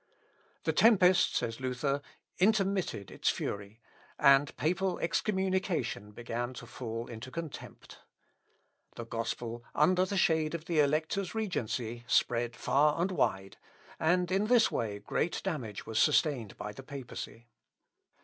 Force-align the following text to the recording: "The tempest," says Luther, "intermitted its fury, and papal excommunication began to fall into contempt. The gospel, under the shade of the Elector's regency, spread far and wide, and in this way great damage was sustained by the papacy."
"The 0.63 0.73
tempest," 0.73 1.35
says 1.35 1.59
Luther, 1.59 2.01
"intermitted 2.39 3.11
its 3.11 3.29
fury, 3.29 3.79
and 4.17 4.57
papal 4.57 4.97
excommunication 4.97 6.09
began 6.09 6.55
to 6.55 6.65
fall 6.65 7.05
into 7.05 7.29
contempt. 7.29 7.99
The 8.95 9.05
gospel, 9.05 9.63
under 9.75 10.03
the 10.05 10.17
shade 10.17 10.55
of 10.55 10.65
the 10.65 10.79
Elector's 10.79 11.35
regency, 11.35 12.03
spread 12.07 12.55
far 12.55 12.99
and 12.99 13.11
wide, 13.11 13.57
and 13.99 14.31
in 14.31 14.47
this 14.47 14.71
way 14.71 14.97
great 14.97 15.39
damage 15.43 15.85
was 15.85 15.99
sustained 15.99 16.57
by 16.57 16.71
the 16.71 16.81
papacy." 16.81 17.45